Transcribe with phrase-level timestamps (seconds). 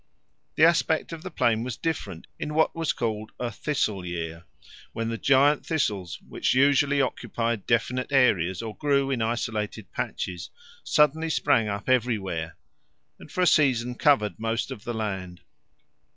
[0.55, 4.45] The aspect of the plain was different in what was called a "thistle year,"
[4.93, 10.49] when the giant thistles, which usually occupied definite areas or grew in isolated patches,
[10.83, 12.57] suddenly sprang up everywhere,
[13.19, 15.41] and for a season covered most of the land.